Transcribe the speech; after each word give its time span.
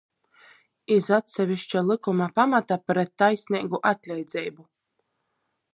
Iz 0.95 1.09
atseviška 1.17 1.83
lykuma 1.89 2.27
pamata 2.39 2.77
pret 2.93 3.11
taisneigu 3.25 3.83
atleidzeibu. 3.93 4.63